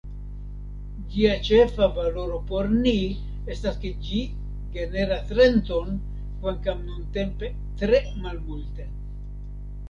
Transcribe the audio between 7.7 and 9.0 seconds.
tre malmulte.